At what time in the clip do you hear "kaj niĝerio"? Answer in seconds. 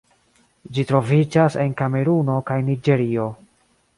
2.49-3.29